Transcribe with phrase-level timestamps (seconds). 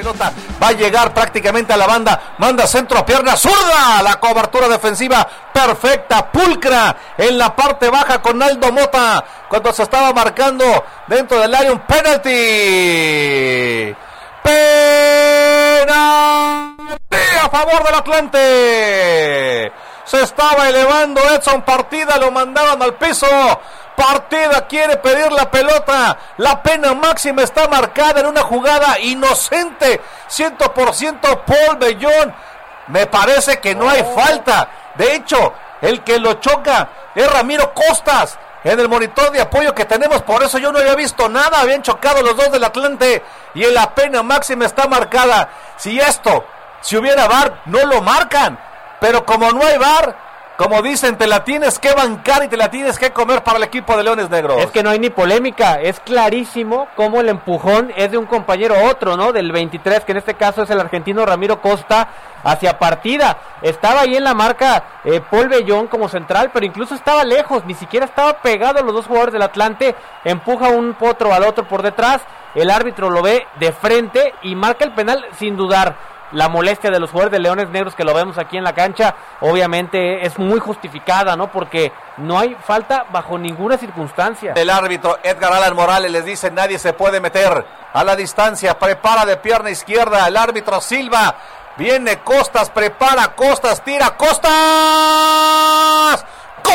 [0.00, 0.32] pelota
[0.62, 5.28] va a llegar prácticamente a la banda, manda centro a pierna zurda, la cobertura defensiva
[5.52, 10.64] perfecta, pulcra en la parte baja con Aldo Mota cuando se estaba marcando
[11.06, 12.30] dentro del área un penalti.
[14.42, 15.86] Penalti
[17.42, 19.72] a favor del Atlante.
[20.04, 23.26] Se estaba elevando Edson Partida, lo mandaban al piso.
[24.00, 26.16] Partida quiere pedir la pelota.
[26.38, 30.00] La pena máxima está marcada en una jugada inocente.
[30.26, 32.34] 100% Paul Bellón.
[32.86, 34.70] Me parece que no hay falta.
[34.94, 38.38] De hecho, el que lo choca es Ramiro Costas.
[38.64, 41.60] En el monitor de apoyo que tenemos, por eso yo no había visto nada.
[41.60, 45.50] Habían chocado los dos del Atlante y la pena máxima está marcada.
[45.76, 46.46] Si esto,
[46.80, 48.58] si hubiera VAR, no lo marcan.
[48.98, 50.29] Pero como no hay VAR,
[50.60, 53.64] como dicen, te la tienes que bancar y te la tienes que comer para el
[53.64, 54.60] equipo de Leones Negros.
[54.60, 58.74] Es que no hay ni polémica, es clarísimo cómo el empujón es de un compañero
[58.84, 59.32] otro, ¿no?
[59.32, 62.08] Del 23, que en este caso es el argentino Ramiro Costa,
[62.44, 63.38] hacia partida.
[63.62, 67.72] Estaba ahí en la marca eh, Paul Bellón como central, pero incluso estaba lejos, ni
[67.72, 69.94] siquiera estaba pegado a los dos jugadores del Atlante.
[70.24, 72.20] Empuja un potro al otro por detrás,
[72.54, 77.00] el árbitro lo ve de frente y marca el penal sin dudar la molestia de
[77.00, 80.60] los jugadores de Leones Negros que lo vemos aquí en la cancha, obviamente es muy
[80.60, 81.50] justificada, ¿no?
[81.50, 84.52] Porque no hay falta bajo ninguna circunstancia.
[84.56, 89.24] El árbitro Edgar Alan Morales les dice, nadie se puede meter a la distancia, prepara
[89.26, 91.36] de pierna izquierda, el árbitro Silva,
[91.76, 94.50] viene Costas, prepara Costas, tira Costas.
[96.62, 96.74] ¡Gol!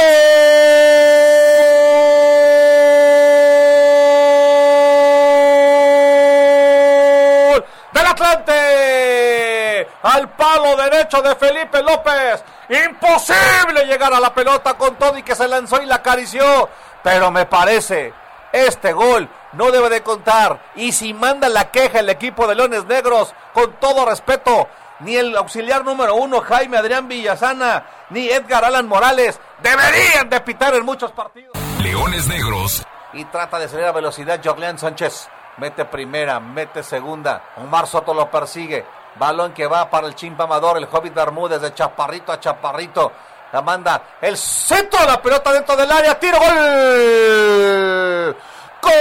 [7.93, 9.04] del Atlante.
[10.05, 12.43] Al palo derecho de Felipe López.
[12.69, 16.69] Imposible llegar a la pelota con todo y que se lanzó y la acarició.
[17.01, 18.13] Pero me parece,
[18.53, 20.59] este gol no debe de contar.
[20.75, 25.35] Y si manda la queja el equipo de Leones Negros, con todo respeto, ni el
[25.35, 31.13] auxiliar número uno, Jaime Adrián Villasana, ni Edgar Alan Morales, deberían de pitar en muchos
[31.13, 31.57] partidos.
[31.81, 32.85] Leones Negros.
[33.13, 35.29] Y trata de salir a velocidad Jorleán Sánchez.
[35.57, 37.53] Mete primera, mete segunda.
[37.57, 38.85] Omar Soto lo persigue.
[39.17, 43.11] Balón que va para el chimpa Amador, el Hobbit Bermúdez de chaparrito a chaparrito.
[43.53, 46.19] La manda el centro la pelota dentro del área.
[46.19, 48.35] Tiro, gol.
[48.81, 48.91] ¡Gol!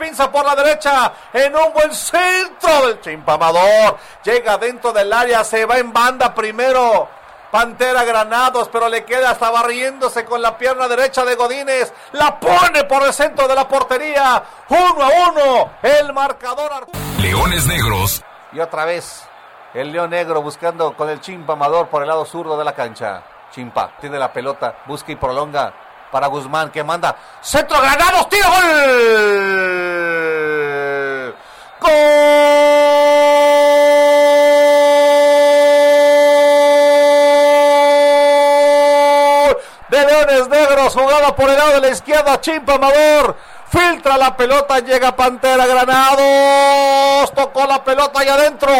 [0.00, 3.98] Pinza por la derecha en un buen centro del chimpamador.
[4.24, 7.08] Llega dentro del área, se va en banda primero.
[7.50, 11.92] Pantera Granados, pero le queda hasta barriéndose con la pierna derecha de Godínez.
[12.12, 14.42] La pone por el centro de la portería.
[14.68, 15.70] Uno a uno.
[15.82, 16.86] El marcador.
[17.18, 18.22] Leones Negros.
[18.52, 19.24] Y otra vez
[19.74, 23.22] el León Negro buscando con el Chimpa Amador por el lado zurdo de la cancha.
[23.50, 28.60] Chimpa tiene la pelota, busca y prolonga para Guzmán que manda centro Granados, tiro gol.
[31.80, 31.96] Gol
[39.88, 43.36] de Leones Negros, jugada por el lado de la izquierda, Chimpa Amador.
[43.70, 47.32] Filtra la pelota, llega Pantera Granados.
[47.32, 48.72] Tocó la pelota ahí adentro.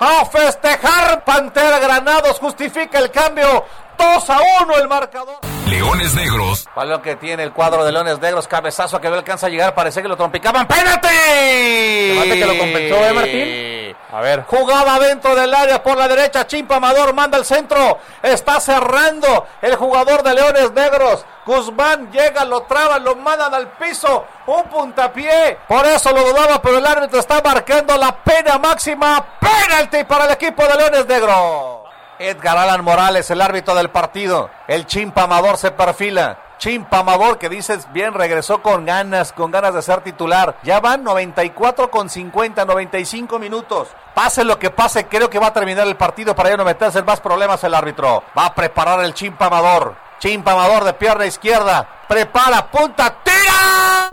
[0.00, 2.40] A festejar Pantera Granados.
[2.40, 3.64] Justifica el cambio.
[3.96, 5.55] 2 a 1 el marcador.
[5.66, 6.68] Leones Negros.
[6.74, 8.46] Balón que tiene el cuadro de Leones Negros.
[8.46, 9.74] Cabezazo que no alcanza a llegar.
[9.74, 10.66] Parece que lo trompicaban.
[10.66, 11.08] ¡Pénate!
[11.08, 13.96] que lo compensó, ¿eh, Martín?
[14.12, 14.44] A ver.
[14.46, 16.46] Jugada dentro del área por la derecha.
[16.46, 17.98] Chimpa Amador manda el centro.
[18.22, 21.24] Está cerrando el jugador de Leones Negros.
[21.44, 24.24] Guzmán llega, lo traba, lo mandan al piso.
[24.46, 25.58] Un puntapié.
[25.66, 29.24] Por eso lo dudaba, pero el árbitro está marcando la pena máxima.
[29.40, 31.85] Penalti para el equipo de Leones Negros.
[32.18, 34.50] Edgar Alan Morales, el árbitro del partido.
[34.68, 36.38] El Chimpa Amador se perfila.
[36.58, 40.56] Chimpa Amador, que dices bien, regresó con ganas, con ganas de ser titular.
[40.62, 43.88] Ya van 94 con 50, 95 minutos.
[44.14, 47.00] Pase lo que pase, creo que va a terminar el partido para ya no meterse
[47.00, 48.24] en más problemas el árbitro.
[48.36, 49.96] Va a preparar el Chimpa Amador.
[50.18, 51.86] Chimpa Amador de pierna izquierda.
[52.08, 54.10] Prepara, punta, tira.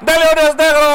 [0.00, 0.90] De Leones Negros.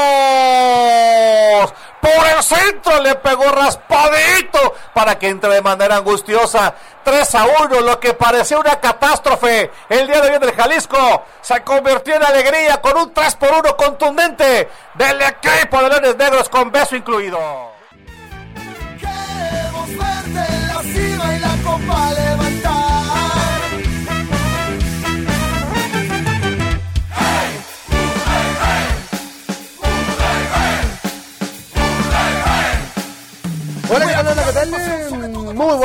[2.06, 6.76] Por el centro le pegó raspadito para que entre de manera angustiosa.
[7.04, 9.72] 3 a 1, lo que parecía una catástrofe.
[9.90, 13.76] El día de hoy del Jalisco se convirtió en alegría con un 3 por 1
[13.76, 17.40] contundente del equipo de Leones Negros con beso incluido.
[19.00, 22.25] Queremos verte la cima y la copa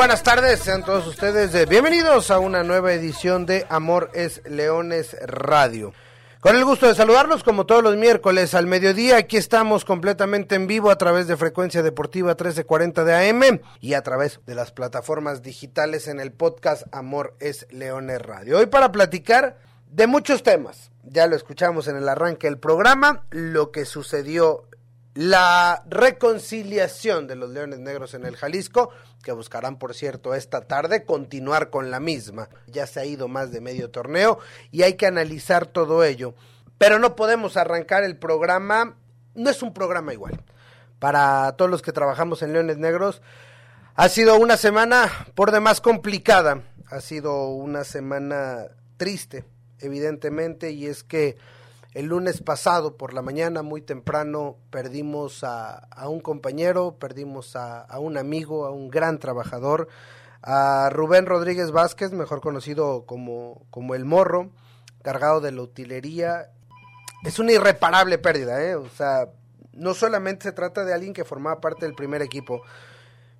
[0.01, 5.15] buenas tardes, sean todos ustedes eh, bienvenidos a una nueva edición de Amor es Leones
[5.27, 5.93] Radio.
[6.39, 10.65] Con el gusto de saludarlos como todos los miércoles al mediodía, aquí estamos completamente en
[10.65, 15.43] vivo a través de Frecuencia Deportiva 1340 de AM y a través de las plataformas
[15.43, 18.57] digitales en el podcast Amor es Leones Radio.
[18.57, 23.69] Hoy para platicar de muchos temas, ya lo escuchamos en el arranque del programa, lo
[23.69, 24.65] que sucedió
[25.13, 28.91] la reconciliación de los Leones Negros en el Jalisco,
[29.23, 32.49] que buscarán, por cierto, esta tarde continuar con la misma.
[32.67, 34.39] Ya se ha ido más de medio torneo
[34.71, 36.33] y hay que analizar todo ello.
[36.77, 38.95] Pero no podemos arrancar el programa,
[39.35, 40.41] no es un programa igual.
[40.99, 43.21] Para todos los que trabajamos en Leones Negros,
[43.95, 48.67] ha sido una semana por demás complicada, ha sido una semana
[48.97, 49.43] triste,
[49.79, 51.37] evidentemente, y es que
[51.93, 58.17] el lunes pasado por la mañana, muy temprano, perdimos a, un compañero, perdimos a, un
[58.17, 59.89] amigo, a un gran trabajador,
[60.41, 64.51] a Rubén Rodríguez Vázquez, mejor conocido como, como El Morro,
[65.03, 66.51] cargado de la utilería.
[67.23, 68.75] Es una irreparable pérdida, ¿eh?
[68.75, 69.27] O sea,
[69.73, 72.61] no solamente se trata de alguien que formaba parte del primer equipo,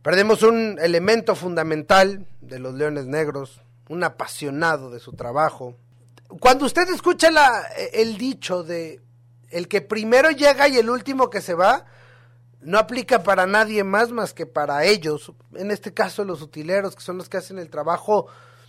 [0.04, 5.76] perdemos un elemento fundamental de los Leones Negros, un apasionado de su trabajo,
[6.40, 7.64] cuando usted escucha la,
[7.94, 9.02] el dicho de
[9.50, 11.86] el que primero llega y el último que se va,
[12.62, 17.02] no aplica para nadie más más que para ellos, en este caso los utileros, que
[17.02, 18.28] son los que hacen el trabajo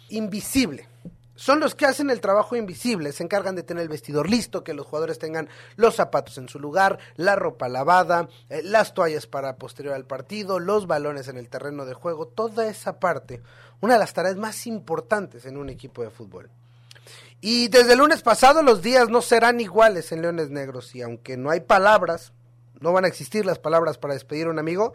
[0.09, 0.88] invisible.
[1.35, 4.75] Son los que hacen el trabajo invisible, se encargan de tener el vestidor listo, que
[4.75, 9.56] los jugadores tengan los zapatos en su lugar, la ropa lavada, eh, las toallas para
[9.56, 13.41] posterior al partido, los balones en el terreno de juego, toda esa parte,
[13.81, 16.50] una de las tareas más importantes en un equipo de fútbol.
[17.44, 21.36] Y desde el lunes pasado los días no serán iguales en Leones Negros y aunque
[21.36, 22.32] no hay palabras,
[22.78, 24.94] no van a existir las palabras para despedir a un amigo,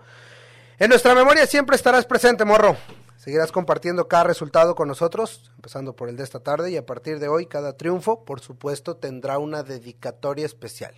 [0.79, 2.77] en nuestra memoria siempre estarás presente, morro.
[3.17, 7.19] Seguirás compartiendo cada resultado con nosotros, empezando por el de esta tarde y a partir
[7.19, 10.95] de hoy cada triunfo, por supuesto, tendrá una dedicatoria especial.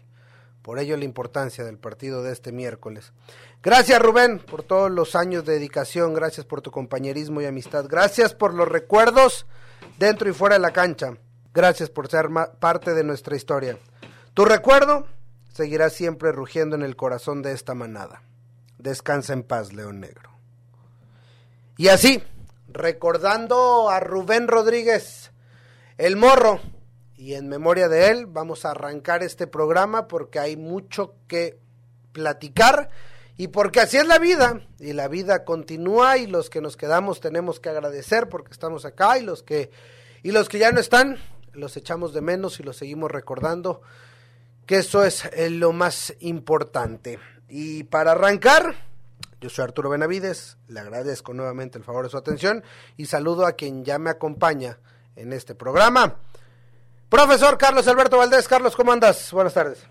[0.61, 3.11] Por ello la importancia del partido de este miércoles.
[3.63, 8.35] Gracias Rubén por todos los años de dedicación, gracias por tu compañerismo y amistad, gracias
[8.35, 9.47] por los recuerdos
[9.97, 11.17] dentro y fuera de la cancha.
[11.59, 12.29] Gracias por ser
[12.61, 13.77] parte de nuestra historia.
[14.33, 15.05] Tu recuerdo
[15.53, 18.21] seguirá siempre rugiendo en el corazón de esta manada.
[18.77, 20.29] Descansa en paz, León Negro.
[21.75, 22.23] Y así,
[22.69, 25.31] recordando a Rubén Rodríguez,
[25.97, 26.61] el morro,
[27.17, 31.59] y en memoria de él, vamos a arrancar este programa porque hay mucho que
[32.13, 32.89] platicar
[33.35, 37.19] y porque así es la vida, y la vida continúa y los que nos quedamos
[37.19, 39.71] tenemos que agradecer porque estamos acá y los que
[40.21, 41.17] y los que ya no están,
[41.53, 43.81] los echamos de menos y los seguimos recordando,
[44.65, 47.19] que eso es lo más importante.
[47.47, 48.75] Y para arrancar,
[49.41, 52.63] yo soy Arturo Benavides, le agradezco nuevamente el favor de su atención
[52.97, 54.77] y saludo a quien ya me acompaña
[55.15, 56.15] en este programa.
[57.09, 59.31] Profesor Carlos Alberto Valdés, Carlos, ¿cómo andas?
[59.31, 59.87] Buenas tardes.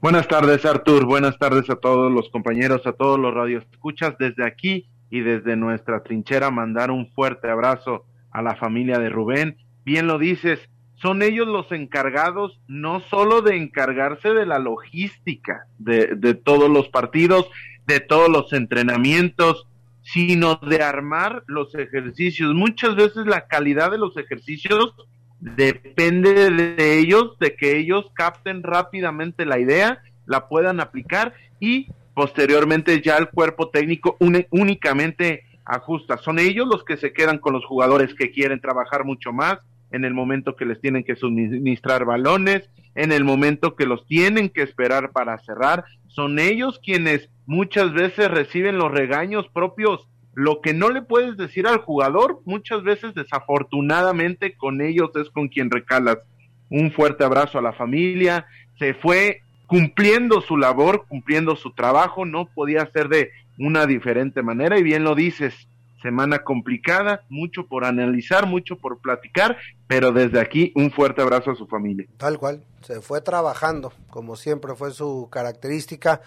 [0.00, 1.04] Buenas tardes, Artur.
[1.04, 4.16] Buenas tardes a todos los compañeros, a todos los radioescuchas.
[4.18, 9.58] Desde aquí y desde nuestra trinchera, mandar un fuerte abrazo a la familia de Rubén
[9.84, 10.60] bien lo dices,
[10.94, 16.88] son ellos los encargados no solo de encargarse de la logística de, de todos los
[16.88, 17.50] partidos,
[17.86, 19.66] de todos los entrenamientos,
[20.02, 22.54] sino de armar los ejercicios.
[22.54, 24.94] Muchas veces la calidad de los ejercicios
[25.40, 33.00] depende de ellos, de que ellos capten rápidamente la idea, la puedan aplicar y posteriormente
[33.00, 36.18] ya el cuerpo técnico únicamente ajusta.
[36.18, 39.58] Son ellos los que se quedan con los jugadores que quieren trabajar mucho más,
[39.92, 44.48] en el momento que les tienen que suministrar balones, en el momento que los tienen
[44.48, 45.84] que esperar para cerrar.
[46.08, 50.08] Son ellos quienes muchas veces reciben los regaños propios.
[50.34, 55.48] Lo que no le puedes decir al jugador, muchas veces desafortunadamente con ellos es con
[55.48, 56.18] quien recalas.
[56.70, 58.46] Un fuerte abrazo a la familia.
[58.78, 64.78] Se fue cumpliendo su labor, cumpliendo su trabajo, no podía ser de una diferente manera
[64.78, 65.68] y bien lo dices,
[66.02, 69.56] semana complicada, mucho por analizar, mucho por platicar,
[69.86, 72.06] pero desde aquí un fuerte abrazo a su familia.
[72.16, 76.20] Tal cual, se fue trabajando, como siempre fue su característica.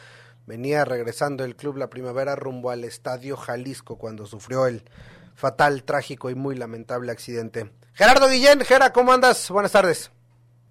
[0.48, 4.84] Venía regresando el club la primavera rumbo al estadio Jalisco cuando sufrió el
[5.36, 7.72] fatal, trágico y muy lamentable accidente.
[7.94, 9.50] Gerardo Guillén, Gera, ¿cómo andas?
[9.50, 10.12] Buenas tardes.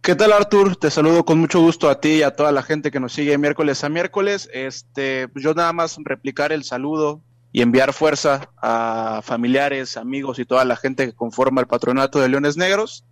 [0.01, 0.77] ¿Qué tal Artur?
[0.77, 3.39] Te saludo con mucho gusto a ti y a toda la gente que nos sigue
[3.39, 4.51] miércoles a miércoles.
[4.53, 7.23] Este, yo nada más replicar el saludo
[7.55, 12.29] y enviar fuerza a familiares, amigos y toda la gente que conforma el patronato de
[12.29, 13.05] Leones Negros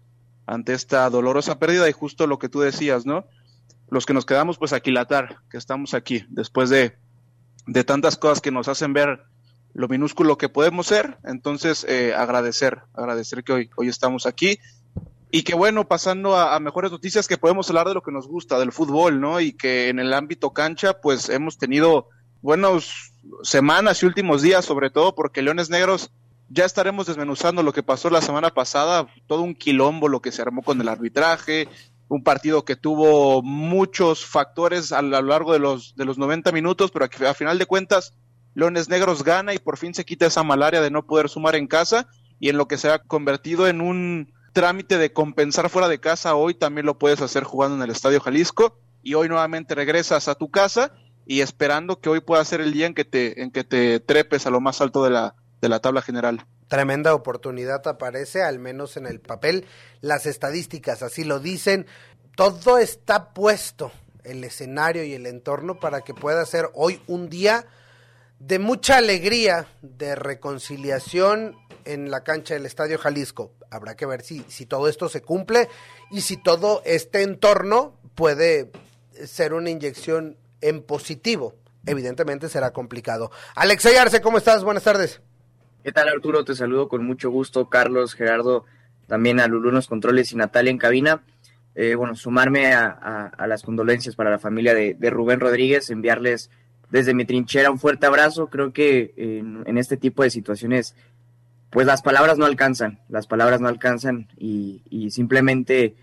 [0.47, 3.25] ante esta dolorosa pérdida y justo lo que tú decías, ¿no?
[3.89, 6.97] Los que nos quedamos pues aquilatar, que estamos aquí después de,
[7.69, 9.23] de tantas cosas que nos hacen ver
[9.75, 14.59] lo minúsculo que podemos ser, entonces eh, agradecer, agradecer que hoy, hoy estamos aquí
[15.31, 18.59] y que bueno, pasando a, mejores noticias, que podemos hablar de lo que nos gusta,
[18.59, 19.39] del fútbol, ¿no?
[19.39, 22.09] Y que en el ámbito cancha, pues hemos tenido
[22.43, 23.13] buenas
[23.45, 26.11] semanas y últimos días, sobre todo porque Leones Negros
[26.49, 30.43] ya estaremos desmenuzando lo que pasó la semana pasada, todo un quilombo lo que se
[30.43, 31.69] armó con el arbitraje,
[32.09, 36.91] un partido que tuvo muchos factores a lo largo de los, de los 90 minutos,
[36.91, 38.13] pero que a final de cuentas
[38.55, 41.69] Leones Negros gana y por fin se quita esa malaria de no poder sumar en
[41.69, 42.09] casa
[42.39, 46.35] y en lo que se ha convertido en un trámite de compensar fuera de casa,
[46.35, 50.35] hoy también lo puedes hacer jugando en el Estadio Jalisco y hoy nuevamente regresas a
[50.35, 50.93] tu casa
[51.27, 54.47] y esperando que hoy pueda ser el día en que te, en que te trepes
[54.47, 56.47] a lo más alto de la, de la tabla general.
[56.69, 59.67] Tremenda oportunidad aparece, al menos en el papel.
[60.01, 61.87] Las estadísticas así lo dicen.
[62.35, 63.93] Todo está puesto,
[64.25, 67.67] el escenario y el entorno, para que pueda ser hoy un día
[68.39, 73.53] de mucha alegría, de reconciliación en la cancha del Estadio Jalisco.
[73.71, 75.69] Habrá que ver si, si todo esto se cumple
[76.11, 78.73] y si todo este entorno puede
[79.27, 81.55] ser una inyección en positivo.
[81.85, 83.31] Evidentemente será complicado.
[83.55, 84.65] Alexey Arce, ¿cómo estás?
[84.65, 85.21] Buenas tardes.
[85.85, 86.45] ¿Qué tal Arturo?
[86.45, 87.69] Te saludo con mucho gusto.
[87.69, 88.65] Carlos, Gerardo,
[89.07, 91.23] también a Lulunos Controles y Natalia en cabina.
[91.75, 96.51] Eh, bueno, sumarme a, las condolencias para la familia de, Rubén Rodríguez, enviarles
[96.91, 98.49] desde mi trinchera un fuerte abrazo.
[98.49, 100.95] Creo que en este tipo de situaciones
[101.73, 105.97] pues las palabras no alcanzan, las palabras no alcanzan y, simplemente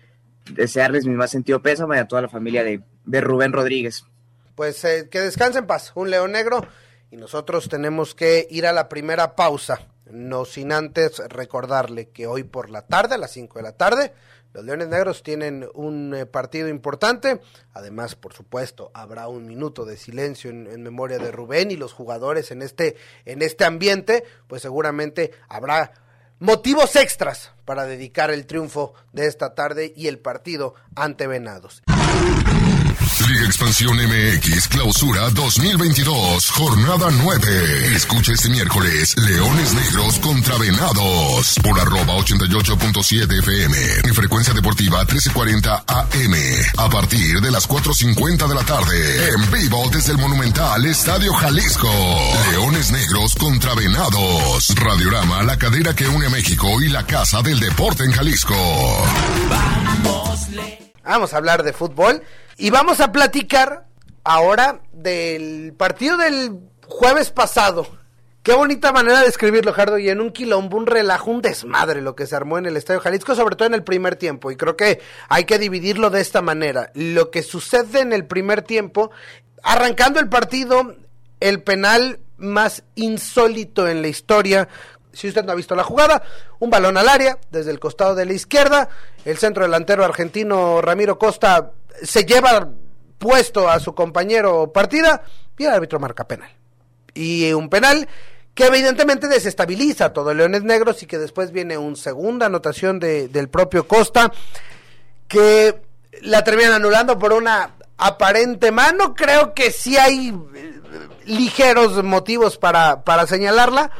[0.52, 2.82] desearles mi más sentido pésame a toda la familia de,
[3.20, 4.04] Rubén Rodríguez.
[4.60, 6.60] Pues eh, que descanse en paz, un león negro
[7.10, 12.42] y nosotros tenemos que ir a la primera pausa, no sin antes recordarle que hoy
[12.42, 14.12] por la tarde, a las 5 de la tarde,
[14.52, 17.40] los Leones Negros tienen un eh, partido importante.
[17.72, 22.50] Además, por supuesto, habrá un minuto de silencio en, memoria de Rubén y los jugadores
[22.50, 25.94] en este, en este ambiente, pues seguramente habrá
[26.38, 31.82] motivos extras para dedicar el triunfo de esta tarde y el partido ante Venados.
[33.28, 37.94] Liga Expansión MX Clausura 2022, jornada 9.
[37.94, 45.84] Escucha este miércoles Leones Negros contra Venados por arroba 88.7 FM en frecuencia deportiva 1340
[45.86, 46.34] AM
[46.76, 49.30] a partir de las 4.50 de la tarde.
[49.30, 51.90] En vivo desde el monumental Estadio Jalisco.
[52.50, 54.74] Leones Negros contra Venados.
[55.44, 58.54] La cadera que une México y la casa del deporte en Jalisco.
[59.48, 62.22] Vamos a hablar de fútbol
[62.56, 63.86] y vamos a platicar
[64.24, 67.86] ahora del partido del jueves pasado.
[68.42, 72.16] Qué bonita manera de escribirlo, Jardo, y en un quilombo, un relajo, un desmadre lo
[72.16, 74.50] que se armó en el Estadio Jalisco, sobre todo en el primer tiempo.
[74.50, 76.90] Y creo que hay que dividirlo de esta manera.
[76.94, 79.10] Lo que sucede en el primer tiempo,
[79.62, 80.96] arrancando el partido,
[81.40, 84.68] el penal más insólito en la historia,
[85.12, 86.22] si usted no ha visto la jugada,
[86.58, 88.88] un balón al área desde el costado de la izquierda,
[89.24, 92.68] el centro delantero argentino Ramiro Costa se lleva
[93.18, 95.22] puesto a su compañero partida
[95.58, 96.50] y el árbitro marca penal.
[97.12, 98.08] Y un penal
[98.54, 103.28] que evidentemente desestabiliza a todo Leones Negros y que después viene una segunda anotación de,
[103.28, 104.32] del propio Costa
[105.28, 105.82] que
[106.22, 109.14] la terminan anulando por una aparente mano.
[109.14, 110.80] Creo que sí hay eh,
[111.26, 113.90] ligeros motivos para, para señalarla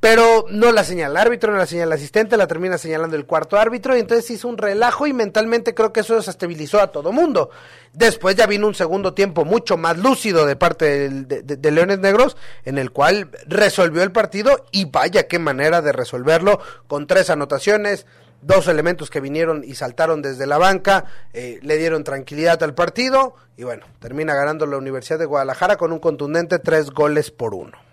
[0.00, 3.24] pero no la señala el árbitro, no la señala el asistente, la termina señalando el
[3.24, 7.12] cuarto árbitro y entonces hizo un relajo y mentalmente creo que eso desestabilizó a todo
[7.12, 7.50] mundo.
[7.92, 12.78] Después ya vino un segundo tiempo mucho más lúcido de parte de, Leones Negros en
[12.78, 18.06] el cual resolvió el partido y vaya qué manera de resolverlo con tres anotaciones,
[18.42, 23.34] dos elementos que vinieron y saltaron desde la banca, eh, le dieron tranquilidad al partido
[23.56, 27.85] y bueno, termina ganando la Universidad de Guadalajara con un contundente tres goles por uno.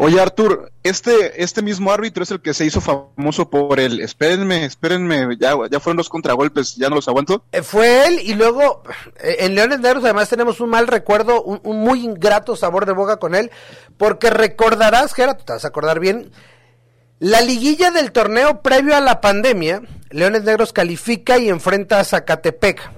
[0.00, 4.64] Oye, Artur, este, este mismo árbitro es el que se hizo famoso por el espérenme,
[4.64, 7.42] espérenme, ya, ya fueron los contragolpes, ya no los aguanto.
[7.50, 8.84] Eh, fue él y luego
[9.20, 13.16] eh, en Leones Negros además tenemos un mal recuerdo, un, muy ingrato sabor de boca
[13.16, 13.50] con él,
[13.96, 16.30] porque recordarás, Gerard, te vas a acordar bien,
[17.18, 22.88] la liguilla del torneo previo a la pandemia, Leones Negros califica y enfrenta a Zacatepec.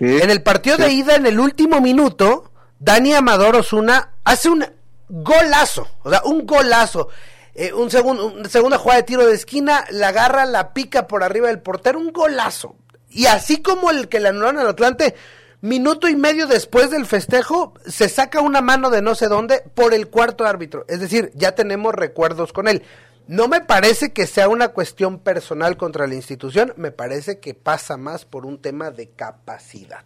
[0.00, 4.72] en el partido de ida, en el último minuto, Dani Amador Osuna hace una
[5.12, 7.08] golazo, o sea, un golazo.
[7.54, 11.22] Eh, un segundo, una segunda jugada de tiro de esquina, la agarra, la pica por
[11.22, 12.76] arriba del portero, un golazo.
[13.10, 15.14] Y así como el que le anularon al Atlante,
[15.60, 19.92] minuto y medio después del festejo, se saca una mano de no sé dónde por
[19.92, 20.86] el cuarto árbitro.
[20.88, 22.82] Es decir, ya tenemos recuerdos con él.
[23.28, 27.98] No me parece que sea una cuestión personal contra la institución, me parece que pasa
[27.98, 30.04] más por un tema de capacidad.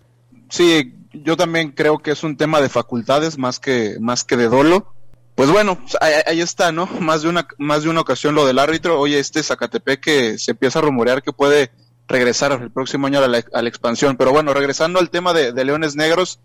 [0.48, 4.48] Sí, yo también creo que es un tema de facultades más que más que de
[4.48, 4.95] dolo.
[5.36, 6.86] Pues bueno, ahí, está, ¿no?
[6.98, 8.98] Más de una más de una ocasión lo del árbitro.
[8.98, 11.70] Oye, este Zacatepec que se empieza a rumorear que puede
[12.08, 14.16] regresar el próximo año a la, expansión.
[14.16, 16.40] Pero bueno, regresando al tema de, Leones Negros,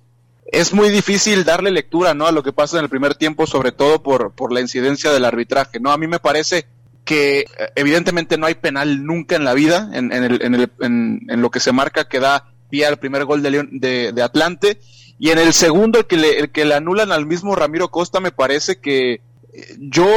[0.45, 2.27] es muy difícil darle lectura, ¿no?
[2.27, 5.23] A lo que pasa en el primer tiempo, sobre todo por, por la incidencia del
[5.23, 5.91] arbitraje, ¿no?
[5.91, 6.65] A mí me parece
[7.05, 7.45] que eh,
[7.75, 11.49] evidentemente no hay penal nunca en la vida, en, en, el, en, el, en, lo
[11.49, 14.79] que se marca que da pie al primer gol de, de, Atlante,
[15.23, 18.19] y en el segundo, el que, le, el que le anulan al mismo Ramiro Costa,
[18.19, 19.21] me parece que
[19.53, 20.07] eh, yo,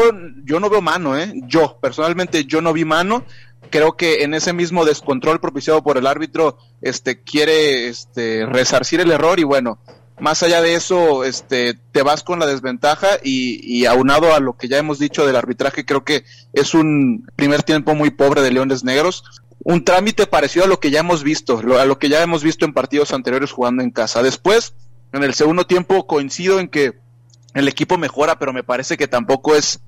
[0.44, 1.30] yo no veo mano, ¿eh?
[1.46, 3.22] Yo, personalmente, yo no vi mano,
[3.68, 9.10] creo que en ese mismo descontrol propiciado por el árbitro, este quiere este resarcir el
[9.10, 9.78] error y bueno,
[10.20, 14.56] más allá de eso, este te vas con la desventaja y, y aunado a lo
[14.56, 18.52] que ya hemos dicho del arbitraje, creo que es un primer tiempo muy pobre de
[18.52, 19.22] Leones Negros.
[19.66, 22.66] Un trámite parecido a lo que ya hemos visto, a lo que ya hemos visto
[22.66, 24.22] en partidos anteriores jugando en casa.
[24.22, 24.74] Después,
[25.14, 26.94] en el segundo tiempo, coincido en que
[27.54, 29.80] el equipo mejora, pero me parece que tampoco es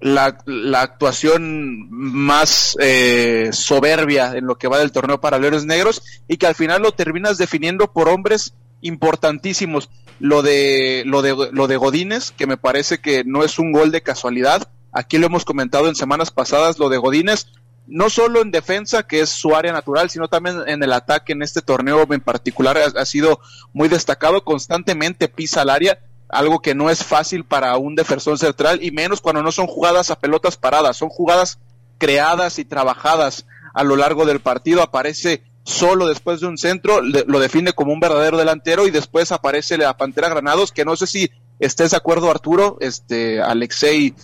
[0.00, 6.02] la, la actuación más eh, soberbia en lo que va del torneo para Leones Negros
[6.26, 9.90] y que al final lo terminas definiendo por hombres importantísimos.
[10.20, 13.92] Lo de, lo de, lo de Godínez, que me parece que no es un gol
[13.92, 14.68] de casualidad.
[14.90, 17.46] Aquí lo hemos comentado en semanas pasadas, lo de Godínez,
[17.88, 21.42] no solo en defensa, que es su área natural, sino también en el ataque en
[21.42, 23.40] este torneo en particular ha, sido
[23.72, 28.80] muy destacado, constantemente pisa el área algo que no es fácil para un defensor central
[28.82, 31.58] y menos cuando no son jugadas a pelotas paradas, son jugadas
[31.96, 37.38] creadas y trabajadas a lo largo del partido, aparece solo después de un centro, lo
[37.40, 41.30] define como un verdadero delantero y después aparece la Pantera Granados, que no sé si
[41.60, 44.14] estés de acuerdo Arturo, este Alexei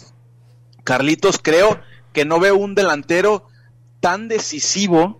[0.84, 1.80] Carlitos, creo
[2.12, 3.46] que no veo un delantero
[4.04, 5.18] tan decisivo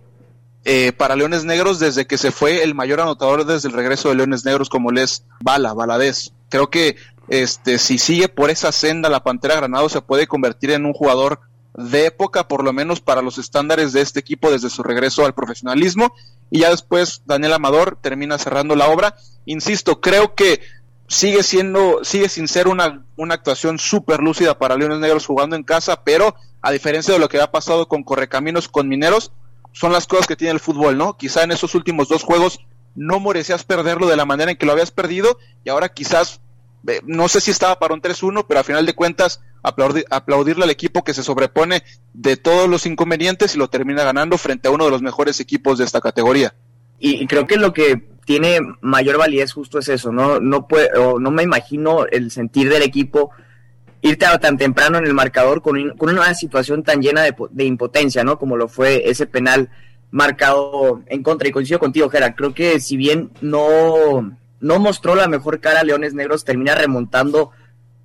[0.63, 4.15] eh, para Leones Negros desde que se fue el mayor anotador desde el regreso de
[4.15, 6.95] Leones Negros como les Bala, Baladés creo que
[7.27, 11.39] este si sigue por esa senda la Pantera Granado se puede convertir en un jugador
[11.73, 15.33] de época, por lo menos para los estándares de este equipo desde su regreso al
[15.33, 16.13] profesionalismo.
[16.51, 19.15] Y ya después Daniel Amador termina cerrando la obra.
[19.45, 20.61] Insisto, creo que
[21.07, 25.63] sigue siendo, sigue sin ser una, una actuación súper lúcida para Leones Negros jugando en
[25.63, 29.31] casa, pero a diferencia de lo que ha pasado con Correcaminos, con Mineros,
[29.71, 31.17] son las cosas que tiene el fútbol, ¿no?
[31.17, 32.59] Quizá en esos últimos dos juegos
[32.95, 36.39] no merecías perderlo de la manera en que lo habías perdido y ahora quizás,
[37.03, 41.03] no sé si estaba para un 3-1, pero a final de cuentas aplaudirle al equipo
[41.03, 44.91] que se sobrepone de todos los inconvenientes y lo termina ganando frente a uno de
[44.91, 46.55] los mejores equipos de esta categoría.
[46.99, 51.31] Y, creo que lo que tiene mayor validez justo es eso, no, no, puede, no
[51.31, 53.31] me imagino el sentir del equipo
[54.01, 58.23] irte tan temprano en el marcador con, con una situación tan llena de, de, impotencia,
[58.23, 58.37] ¿no?
[58.37, 59.69] Como lo fue ese penal
[60.11, 61.47] marcado en contra.
[61.47, 62.35] Y coincido contigo, Gera.
[62.35, 67.51] Creo que si bien no, no mostró la mejor cara Leones Negros, termina remontando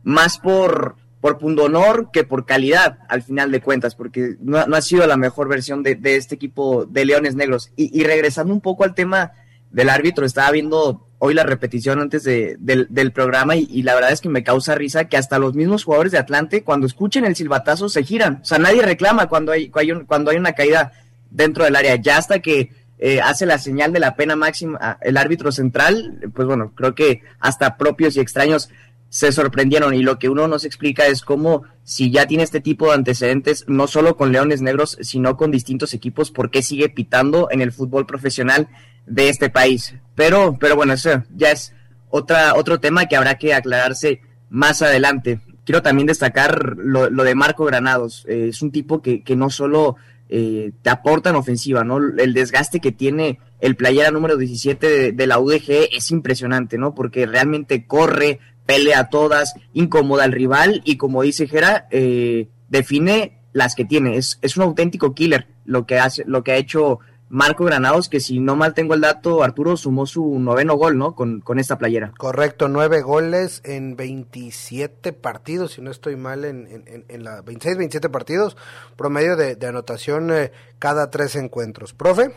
[0.02, 5.06] más por, por pundonor que por calidad, al final de cuentas, porque no, ha sido
[5.06, 7.72] la mejor versión de, este equipo de Leones Negros.
[7.76, 9.32] Y, regresando un poco al tema
[9.70, 14.22] del árbitro, estaba viendo hoy la repetición antes de, del, programa y, la verdad es
[14.22, 17.90] que me causa risa que hasta los mismos jugadores de Atlante, cuando escuchen el silbatazo,
[17.90, 18.40] se giran.
[18.42, 20.92] O sea, nadie reclama cuando hay, cuando hay una caída
[21.30, 21.96] dentro del área.
[21.96, 26.46] Ya hasta que eh, hace la señal de la pena máxima el árbitro central, pues
[26.46, 28.70] bueno, creo que hasta propios y extraños
[29.10, 32.86] se sorprendieron y lo que uno nos explica es cómo si ya tiene este tipo
[32.86, 37.48] de antecedentes, no solo con Leones Negros, sino con distintos equipos, por qué sigue pitando
[37.50, 38.68] en el fútbol profesional
[39.06, 39.94] de este país.
[40.14, 41.74] Pero, pero bueno, eso ya es
[42.08, 45.40] otra, otro tema que habrá que aclararse más adelante.
[45.64, 48.24] Quiero también destacar lo, de Marco Granados.
[48.28, 49.96] Eh, es un tipo que, que no solo
[50.32, 51.98] eh, te aportan ofensiva, ¿no?
[51.98, 56.94] El desgaste que tiene el playera número 17 de, la UDG es impresionante, ¿no?
[56.94, 63.40] Porque realmente corre, pelea a todas, incomoda al rival y como dice Jera, eh, define
[63.52, 64.16] las que tiene.
[64.16, 68.18] Es, es un auténtico killer lo que, hace, lo que ha hecho Marco Granados, que
[68.18, 71.14] si no mal tengo el dato, Arturo sumó su noveno gol, ¿no?
[71.14, 72.12] Con, con esta playera.
[72.18, 77.78] Correcto, nueve goles en 27 partidos, si no estoy mal, en, en, en la 26,
[77.78, 78.56] 27 partidos,
[78.96, 81.94] promedio de, anotación eh, cada tres encuentros.
[81.94, 82.34] ¿Profe?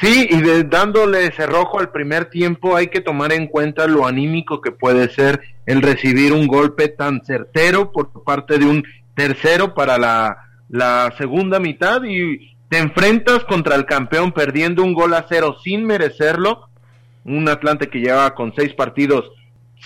[0.00, 4.60] Sí, y de, dándole cerrojo al primer tiempo hay que tomar en cuenta lo anímico
[4.60, 8.84] que puede ser el recibir un golpe tan certero por parte de un
[9.14, 10.36] tercero para la,
[10.68, 15.84] la segunda mitad y te enfrentas contra el campeón perdiendo un gol a cero sin
[15.84, 16.68] merecerlo,
[17.24, 19.32] un Atlante que llevaba con seis partidos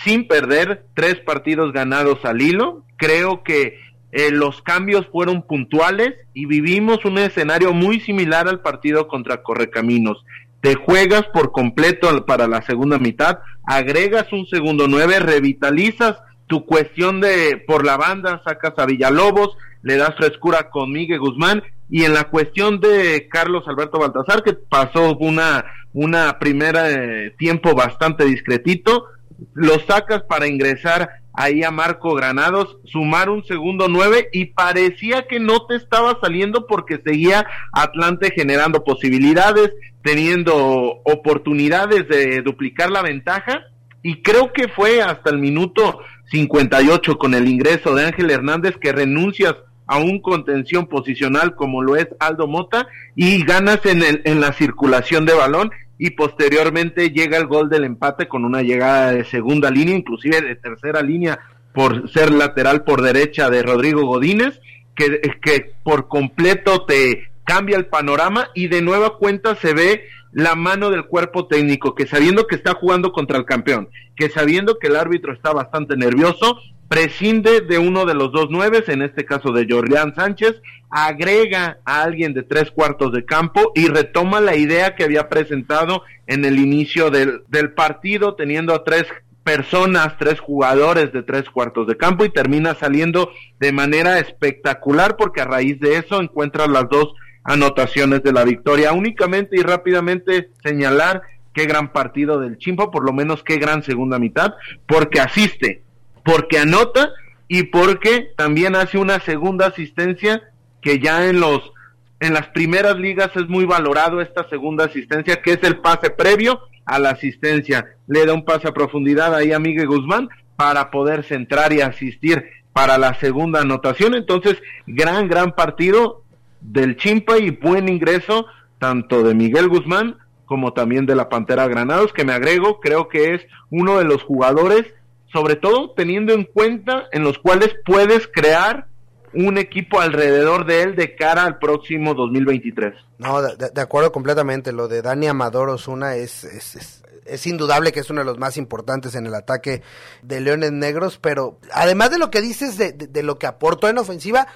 [0.03, 3.79] sin perder, tres partidos ganados al hilo, creo que
[4.13, 10.23] eh, los cambios fueron puntuales y vivimos un escenario muy similar al partido contra Correcaminos.
[10.61, 17.21] Te juegas por completo para la segunda mitad, agregas un segundo nueve, revitalizas tu cuestión
[17.21, 22.13] de por la banda, sacas a Villalobos, le das frescura con Miguel Guzmán y en
[22.13, 29.05] la cuestión de Carlos Alberto Baltasar que pasó una una primera eh, tiempo bastante discretito,
[29.53, 35.39] lo sacas para ingresar ahí a Marco Granados, sumar un segundo nueve y parecía que
[35.39, 39.71] no te estaba saliendo porque seguía Atlante generando posibilidades,
[40.03, 43.63] teniendo oportunidades de duplicar la ventaja
[44.03, 45.99] y creo que fue hasta el minuto
[46.31, 49.55] 58 con el ingreso de Ángel Hernández que renuncias
[49.93, 54.51] a un contención posicional como lo es Aldo Mota y ganas en, el, en la
[54.51, 59.69] circulación de balón y posteriormente llega el gol del empate con una llegada de segunda
[59.69, 61.39] línea, inclusive de tercera línea
[61.75, 64.59] por ser lateral por derecha de Rodrigo Godínez,
[64.95, 70.55] que, que por completo te cambia el panorama y de nueva cuenta se ve la
[70.55, 74.87] mano del cuerpo técnico, que sabiendo que está jugando contra el campeón, que sabiendo que
[74.87, 76.57] el árbitro está bastante nervioso,
[76.93, 82.03] prescinde de uno de los dos nueves, en este caso de Jordián Sánchez, agrega a
[82.03, 86.59] alguien de tres cuartos de campo y retoma la idea que había presentado en el
[86.59, 89.07] inicio del, del partido, teniendo a tres
[89.43, 95.41] personas, tres jugadores de tres cuartos de campo y termina saliendo de manera espectacular porque
[95.41, 98.93] a raíz de eso encuentra las dos anotaciones de la victoria.
[98.93, 101.23] Únicamente y rápidamente señalar
[101.55, 104.53] qué gran partido del Chimpa, por lo menos qué gran segunda mitad,
[104.85, 105.81] porque asiste
[106.23, 107.11] porque anota
[107.47, 110.41] y porque también hace una segunda asistencia
[110.81, 111.71] que ya en los
[112.19, 116.61] en las primeras ligas es muy valorado esta segunda asistencia que es el pase previo
[116.85, 117.97] a la asistencia.
[118.07, 122.45] Le da un pase a profundidad ahí a Miguel Guzmán para poder centrar y asistir
[122.71, 124.15] para la segunda anotación.
[124.15, 126.23] Entonces, gran, gran partido
[126.61, 128.45] del Chimpa y buen ingreso
[128.79, 133.33] tanto de Miguel Guzmán como también de la Pantera Granados, que me agrego, creo que
[133.33, 134.85] es uno de los jugadores
[135.33, 138.87] sobre todo teniendo en cuenta en los cuales puedes crear
[139.33, 142.93] un equipo alrededor de él de cara al próximo 2023.
[143.17, 144.71] No, de, acuerdo completamente.
[144.71, 148.57] Lo de Dani Amador Osuna es, es, es, indudable que es uno de los más
[148.57, 149.81] importantes en el ataque
[150.21, 153.97] de Leones Negros, pero además de lo que dices de, de lo que aportó en
[153.97, 154.47] ofensiva,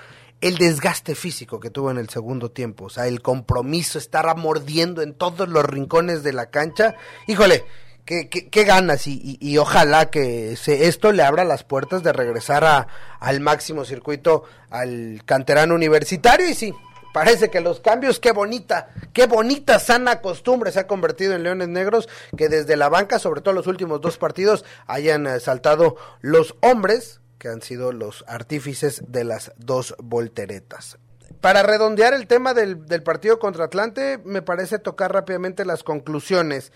[0.42, 5.02] el desgaste físico que tuvo en el segundo tiempo, o sea, el compromiso, estar mordiendo
[5.02, 6.96] en todos los rincones de la cancha.
[7.26, 7.66] Híjole,
[8.08, 12.88] qué, ganas y, ojalá que se, esto le abra las puertas de regresar a,
[13.20, 16.74] al máximo circuito al canterano universitario y sí,
[17.14, 21.68] parece que los cambios, qué bonita, qué bonita sana costumbre se ha convertido en Leones
[21.68, 26.56] Negros, que desde la banca, sobre todo los últimos dos partidos, hayan eh, saltado los
[26.62, 30.98] hombres que han sido los artífices de las dos volteretas.
[31.42, 36.72] Para redondear el tema del, del partido contra Atlante, me parece tocar rápidamente las conclusiones.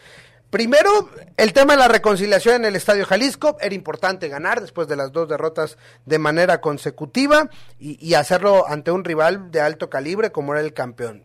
[0.51, 3.55] Primero, el tema de la reconciliación en el Estadio Jalisco.
[3.61, 9.05] Era importante ganar después de las dos derrotas de manera consecutiva y, hacerlo ante un
[9.05, 11.23] rival de alto calibre como era el campeón.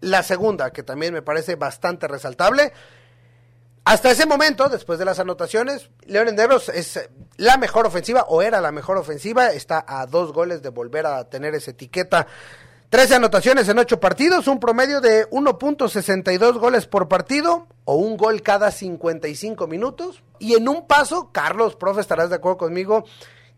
[0.00, 2.72] La segunda, que también me parece bastante resaltable,
[3.84, 8.60] hasta ese momento, después de las anotaciones, Leones Negros es la mejor ofensiva o era
[8.60, 12.26] la mejor ofensiva, está a dos goles de volver a tener esa etiqueta
[12.94, 18.40] 13 anotaciones en 8 partidos, un promedio de 1.62 goles por partido o un gol
[18.40, 20.22] cada 55 minutos.
[20.38, 23.04] Y en un paso, Carlos, profe, estarás de acuerdo conmigo,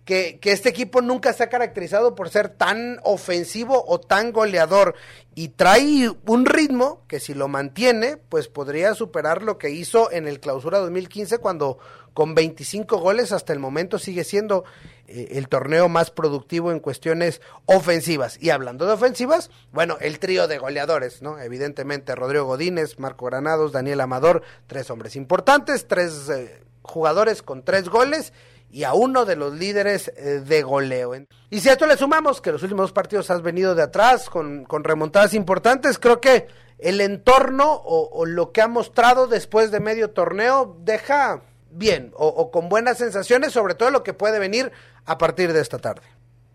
[0.07, 4.95] que, que, este equipo nunca se ha caracterizado por ser tan ofensivo o tan goleador
[5.35, 10.27] y trae un ritmo que si lo mantiene, pues podría superar lo que hizo en
[10.27, 11.79] el clausura 2015 cuando
[12.17, 14.65] con 25 goles hasta el momento sigue siendo
[15.07, 18.39] eh, el torneo más productivo en cuestiones ofensivas.
[18.41, 21.39] Y hablando de ofensivas, bueno, el trío de goleadores, ¿no?
[21.39, 27.91] Evidentemente Rodrigo Godínez, Marco Granados, Daniel Amador, tres hombres importantes, tres eh, jugadores con tres
[27.91, 28.33] goles
[28.71, 31.13] y a uno de los líderes eh, de goleo.
[31.51, 34.29] Y si a esto le sumamos que los últimos dos partidos has venido de atrás
[34.29, 36.47] con, con remontadas importantes, creo que
[36.79, 42.51] el entorno o, o, lo que ha mostrado después de medio torneo deja bien o,
[42.51, 44.73] con buenas sensaciones, sobre todo lo que puede venir
[45.05, 46.03] a partir de esta tarde.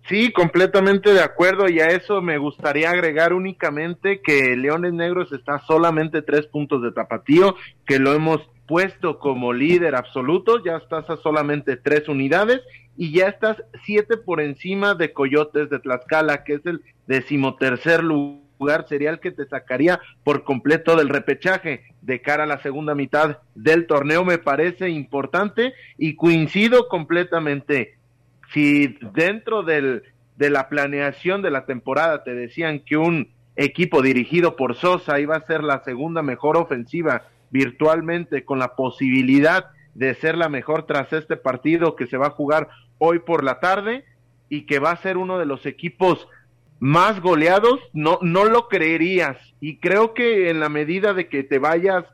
[0.09, 5.59] Sí, completamente de acuerdo y a eso me gustaría agregar únicamente que Leones Negros está
[5.59, 11.17] solamente tres puntos de tapatío, que lo hemos puesto como líder absoluto, ya estás a
[11.17, 12.61] solamente tres unidades
[12.95, 18.85] y ya estás siete por encima de Coyotes de Tlaxcala, que es el decimotercer lugar
[18.87, 23.39] sería el que te sacaría por completo del repechaje de cara a la segunda mitad
[23.55, 27.97] del torneo me parece importante y coincido completamente.
[28.53, 30.03] Si dentro del,
[30.37, 35.35] de la planeación de la temporada te decían que un equipo dirigido por Sosa iba
[35.35, 41.11] a ser la segunda mejor ofensiva virtualmente con la posibilidad de ser la mejor tras
[41.13, 44.05] este partido que se va a jugar hoy por la tarde
[44.49, 46.27] y que va a ser uno de los equipos
[46.79, 49.37] más goleados, no, no lo creerías.
[49.59, 52.05] Y creo que en la medida de que te vayas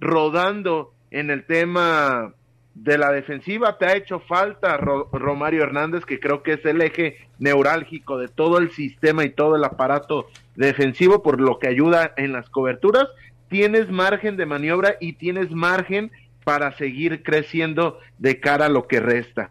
[0.00, 2.34] rodando en el tema
[2.74, 7.16] de la defensiva, te ha hecho falta Romario Hernández, que creo que es el eje
[7.38, 12.32] neurálgico de todo el sistema y todo el aparato defensivo, por lo que ayuda en
[12.32, 13.06] las coberturas.
[13.48, 16.10] Tienes margen de maniobra y tienes margen
[16.44, 19.50] para seguir creciendo de cara a lo que resta.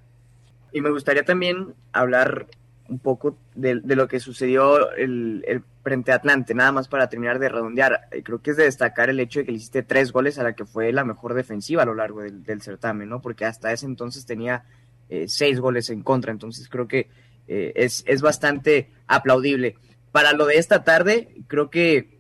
[0.72, 2.48] Y me gustaría también hablar
[2.88, 7.50] un poco de, lo que sucedió el, el, frente Atlante, nada más para terminar de
[7.50, 8.08] redondear.
[8.12, 10.44] Eh, creo que es de destacar el hecho de que le hiciste tres goles a
[10.44, 13.22] la que fue la mejor defensiva a lo largo del, certamen, ¿no?
[13.22, 14.64] Porque hasta ese entonces tenía
[15.10, 17.10] eh, seis goles en contra, entonces creo que
[17.48, 19.76] eh, es, es bastante aplaudible.
[20.12, 22.15] Para lo de esta tarde, creo que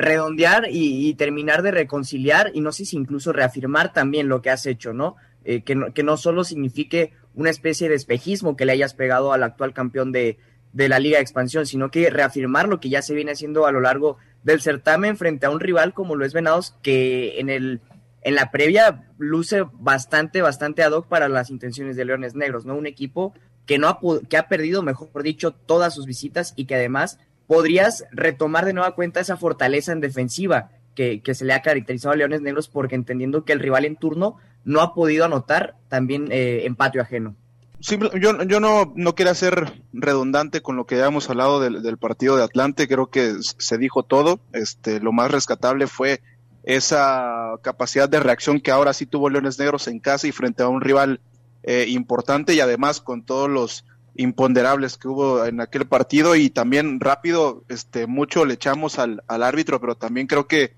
[0.00, 4.66] redondear y, terminar de reconciliar y no sé si incluso reafirmar también lo que has
[4.66, 5.16] hecho, ¿no?
[5.44, 5.92] que ¿no?
[5.92, 10.12] Que no solo signifique una especie de espejismo que le hayas pegado al actual campeón
[10.12, 10.38] de,
[10.72, 13.80] la Liga de Expansión, sino que reafirmar lo que ya se viene haciendo a lo
[13.80, 17.80] largo del certamen frente a un rival como lo es Venados, que en el
[18.22, 22.74] en la previa luce bastante, bastante ad hoc para las intenciones de Leones Negros, ¿no?
[22.74, 23.32] Un equipo
[23.64, 27.18] que no ha, que ha perdido, mejor dicho, todas sus visitas y que además
[27.50, 32.16] podrías retomar de nueva cuenta esa fortaleza en defensiva que, se le ha caracterizado a
[32.16, 36.64] Leones Negros porque entendiendo que el rival en turno no ha podido anotar también eh,
[36.64, 37.34] en patio ajeno.
[37.80, 42.36] yo, yo no, no quiero ser redundante con lo que ya hemos hablado del, partido
[42.36, 46.20] de Atlante, creo que se dijo todo, este, lo más rescatable fue
[46.62, 50.68] esa capacidad de reacción que ahora sí tuvo Leones Negros en casa y frente a
[50.68, 51.20] un rival
[51.64, 53.84] eh, importante y además con todos los
[54.16, 59.42] imponderables que hubo en aquel partido y también rápido, este, mucho le echamos al, al
[59.42, 60.74] árbitro, pero también creo que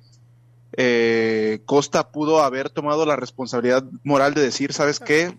[0.77, 5.35] eh, Costa pudo haber tomado la responsabilidad moral de decir, ¿sabes qué?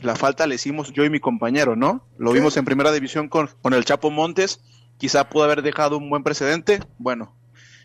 [0.00, 2.04] La falta le hicimos yo y mi compañero, ¿no?
[2.18, 4.60] Lo vimos en primera división con, con el Chapo Montes,
[4.96, 7.34] quizá pudo haber dejado un buen precedente, bueno,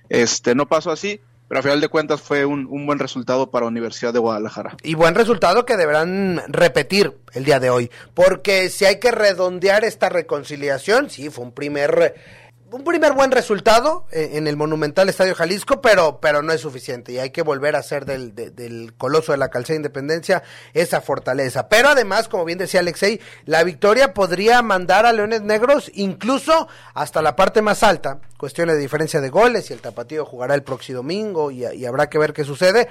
[0.09, 1.19] este no pasó así,
[1.53, 4.75] pero a final de cuentas fue un, un, buen resultado para Universidad de Guadalajara.
[4.81, 9.83] Y buen resultado que deberán repetir el día de hoy, porque si hay que redondear
[9.83, 12.15] esta reconciliación, sí, fue un primer
[12.73, 17.12] un primer buen resultado eh, en el monumental Estadio Jalisco, pero, pero no es suficiente
[17.12, 20.41] y hay que volver a hacer del, del coloso de la calzada Independencia
[20.73, 21.69] esa fortaleza.
[21.69, 27.21] Pero además, como bien decía Alexei, la victoria podría mandar a Leones Negros incluso hasta
[27.21, 30.97] la parte más alta, cuestiones de diferencia de goles y el tapatío jugará el próximo
[30.97, 32.89] domingo y, y habrá que ver qué sucede.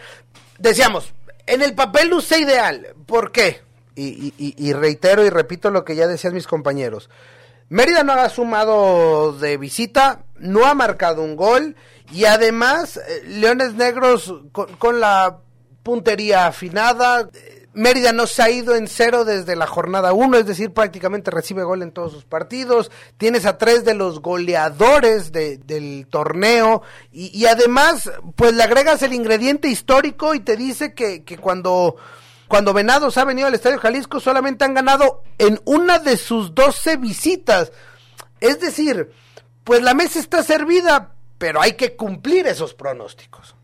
[0.58, 1.12] Decíamos,
[1.46, 3.62] en el papel luce ideal, ¿por qué?
[3.96, 7.10] Y, y, y reitero y repito lo que ya decían mis compañeros.
[7.72, 11.74] Mérida no ha sumado de visita, no ha marcado un gol
[12.12, 15.38] y además eh, Leones Negros con, la
[15.82, 17.30] puntería afinada.
[17.72, 21.64] Mérida no se ha ido en cero desde la jornada 1, es decir, prácticamente recibe
[21.64, 22.90] gol en todos sus partidos.
[23.16, 29.68] Tienes a tres de los goleadores del torneo y, además, pues le agregas el ingrediente
[29.68, 31.96] histórico y te dice que, que cuando
[32.52, 36.98] cuando Venados ha venido al Estadio Jalisco solamente han ganado en una de sus 12
[36.98, 37.72] visitas.
[38.40, 39.10] Es decir,
[39.64, 43.56] pues la mesa está servida, pero hay que cumplir esos pronósticos.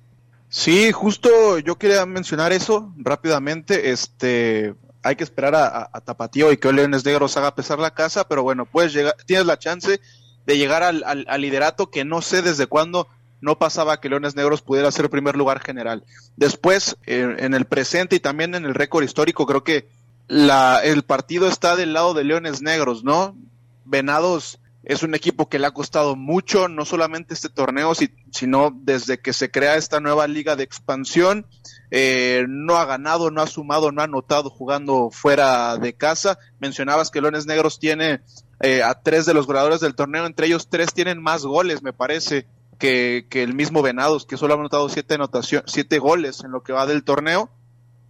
[0.49, 3.91] Sí, justo yo quería mencionar eso rápidamente.
[3.91, 8.43] Este, hay que esperar a, Tapatío y que Leones Negros haga pesar la casa, pero
[8.43, 8.95] bueno, pues
[9.27, 10.01] tienes la chance
[10.47, 13.07] de llegar al liderato que no sé desde cuándo
[13.41, 16.05] no pasaba que Leones Negros pudiera ser primer lugar general.
[16.37, 19.89] Después, en el presente y también en el récord histórico, creo que
[20.27, 23.37] la, el partido está del lado de Leones Negros, ¿no?
[23.85, 27.93] Venados es un equipo que le ha costado mucho, no solamente este torneo,
[28.31, 31.47] sino desde que se crea esta nueva liga de expansión.
[31.91, 36.39] Eh, no ha ganado, no ha sumado, no ha anotado jugando fuera de casa.
[36.59, 38.21] Mencionabas que Leones Negros tiene
[38.61, 41.93] eh, a tres de los goleadores del torneo, entre ellos tres tienen más goles, me
[41.93, 42.47] parece
[42.79, 46.73] que, el mismo Venados, que solo ha anotado siete, anotación, siete goles en lo que
[46.73, 47.51] va del torneo.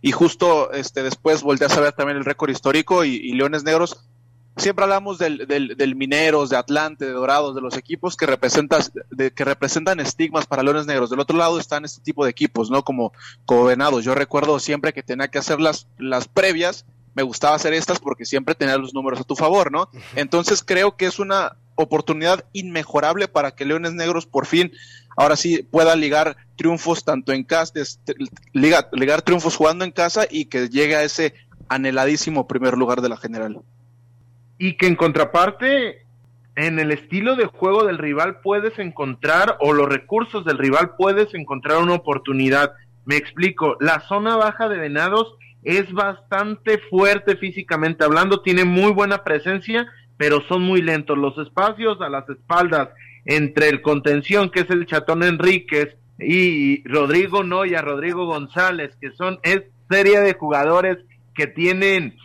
[0.00, 4.04] Y justo este, después volteas a ver también el récord histórico y, Leones Negros.
[4.56, 9.32] Siempre hablamos del, del, Mineros, de Atlante, de Dorados, de los equipos que, representas, de,
[9.32, 11.10] que representan estigmas para Leones Negros.
[11.10, 12.84] Del otro lado están este tipo de equipos, ¿no?
[12.84, 13.12] Como,
[13.46, 14.04] como Venados.
[14.04, 18.24] Yo recuerdo siempre que tenía que hacer las, las previas, me gustaba hacer estas porque
[18.24, 19.90] siempre tenía los números a tu favor, ¿no?
[20.14, 24.72] Entonces creo que es una oportunidad inmejorable para que Leones Negros por fin
[25.16, 27.72] ahora sí pueda ligar triunfos tanto en casa,
[28.52, 31.34] ligar, triunfos jugando en casa y que llegue a ese
[31.68, 33.60] anheladísimo primer lugar de la general.
[34.58, 36.04] Y que en contraparte,
[36.56, 41.32] en el estilo de juego del rival puedes encontrar, o los recursos del rival puedes
[41.34, 42.72] encontrar una oportunidad.
[43.04, 49.24] Me explico, la zona baja de Venados es bastante fuerte físicamente hablando, tiene muy buena
[49.24, 49.86] presencia,
[50.18, 51.16] pero son muy lentos.
[51.16, 52.90] Los espacios a las espaldas
[53.24, 59.38] entre el contención, que es el Chatón Enríquez, y Rodrigo Noya, Rodrigo González, que son
[59.42, 60.98] es serie de jugadores
[61.34, 62.16] que tienen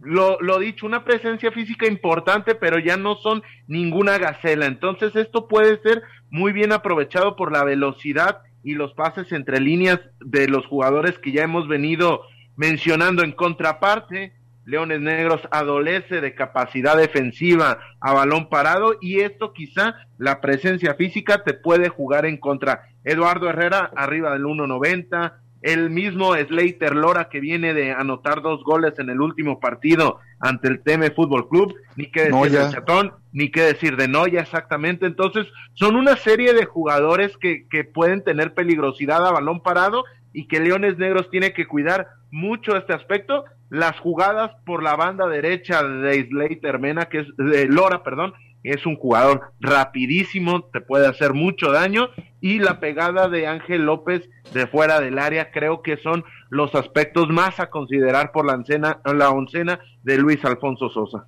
[0.00, 4.66] lo, lo dicho, una presencia física importante, pero ya no son ninguna gacela.
[4.66, 10.00] Entonces esto puede ser muy bien aprovechado por la velocidad y los pases entre líneas
[10.20, 12.22] de los jugadores que ya hemos venido
[12.56, 13.24] mencionando.
[13.24, 14.34] En contraparte,
[14.68, 21.42] Leones Negros adolece de capacidad defensiva a balón parado y esto quizá la presencia física
[21.42, 22.82] te puede jugar en contra.
[23.02, 28.98] Eduardo Herrera arriba del 1.90, el mismo Slater Lora que viene de anotar dos goles
[28.98, 33.50] en el último partido ante el Teme Fútbol Club, ni qué decir de Chatón, ni
[33.50, 35.06] qué decir de Noya exactamente.
[35.06, 40.46] Entonces, son una serie de jugadores que, que pueden tener peligrosidad a balón parado y
[40.46, 43.44] que Leones Negros tiene que cuidar mucho este aspecto.
[43.70, 48.86] Las jugadas por la banda derecha de Slater Mena, que es de Lora, perdón, es
[48.86, 52.08] un jugador rapidísimo, te puede hacer mucho daño
[52.40, 57.28] y la pegada de Ángel López de fuera del área creo que son los aspectos
[57.28, 61.26] más a considerar por la, oncena, la oncena de Luis Alfonso Sosa.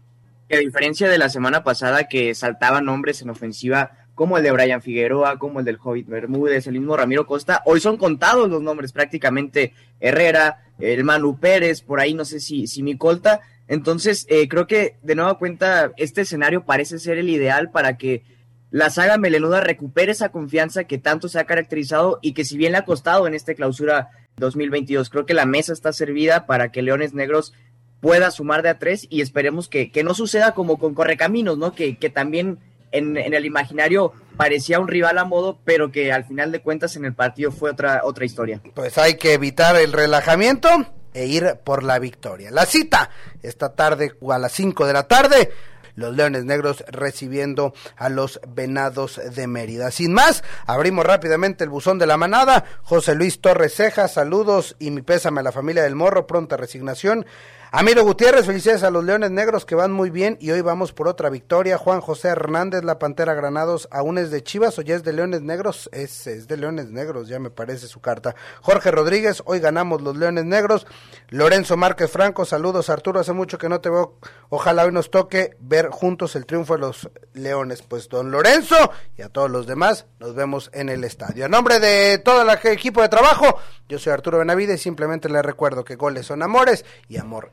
[0.52, 4.82] A diferencia de la semana pasada que saltaban nombres en ofensiva como el de Brian
[4.82, 8.92] Figueroa, como el del Hobbit Bermúdez, el mismo Ramiro Costa, hoy son contados los nombres
[8.92, 14.66] prácticamente Herrera, el Manu Pérez, por ahí no sé si, si Micolta, entonces, eh, creo
[14.66, 18.22] que de nueva cuenta este escenario parece ser el ideal para que
[18.70, 22.72] la saga melenuda recupere esa confianza que tanto se ha caracterizado y que si bien
[22.72, 26.82] le ha costado en esta clausura 2022, creo que la mesa está servida para que
[26.82, 27.54] Leones Negros
[28.00, 31.72] pueda sumar de a tres y esperemos que, que no suceda como con Correcaminos, ¿no?
[31.72, 32.58] Que, que también
[32.92, 37.04] en, el imaginario parecía un rival a modo, pero que al final de cuentas en
[37.04, 38.60] el partido fue otra, otra historia.
[38.74, 40.68] Pues hay que evitar el relajamiento
[41.12, 42.50] e ir por la victoria.
[42.50, 43.10] La cita
[43.42, 45.50] esta tarde a las 5 de la tarde.
[45.96, 49.90] Los Leones Negros recibiendo a los Venados de Mérida.
[49.90, 52.64] Sin más, abrimos rápidamente el buzón de la manada.
[52.82, 57.26] José Luis Torres Cejas, saludos y mi pésame a la familia del Morro, pronta resignación.
[57.72, 61.06] Amiro Gutiérrez, felicidades a los Leones Negros que van muy bien y hoy vamos por
[61.06, 61.78] otra victoria.
[61.78, 65.42] Juan José Hernández, la Pantera Granados, aún es de Chivas o ya es de Leones
[65.42, 65.88] Negros.
[65.92, 68.34] Es, es de Leones Negros, ya me parece su carta.
[68.60, 70.84] Jorge Rodríguez, hoy ganamos los Leones Negros.
[71.28, 74.18] Lorenzo Márquez Franco, saludos Arturo, hace mucho que no te veo.
[74.48, 77.82] Ojalá hoy nos toque ver juntos el triunfo de los Leones.
[77.82, 81.44] Pues don Lorenzo y a todos los demás, nos vemos en el estadio.
[81.44, 85.44] A nombre de todo el equipo de trabajo, yo soy Arturo Benavides y simplemente les
[85.44, 87.52] recuerdo que goles son amores y amor